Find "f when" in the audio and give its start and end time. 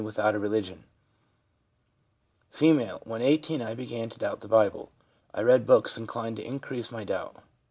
2.51-3.21